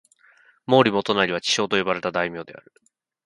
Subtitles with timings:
[0.65, 2.73] 毛利元就は智将と呼ばれた大名である。